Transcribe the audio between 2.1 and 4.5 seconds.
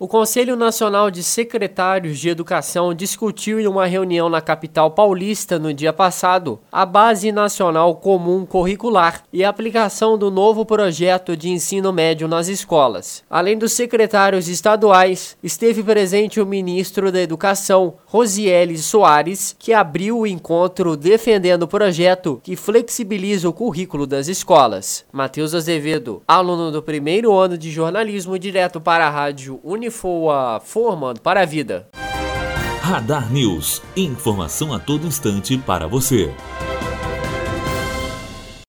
de Educação discutiu em uma reunião na